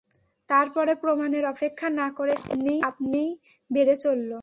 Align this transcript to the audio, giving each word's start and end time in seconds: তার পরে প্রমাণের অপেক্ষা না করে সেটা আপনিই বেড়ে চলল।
তার 0.49 0.67
পরে 0.69 0.93
প্রমাণের 0.95 1.43
অপেক্ষা 1.45 1.87
না 1.91 2.07
করে 2.11 2.33
সেটা 2.37 2.73
আপনিই 2.87 3.29
বেড়ে 3.69 3.95
চলল। 3.95 4.31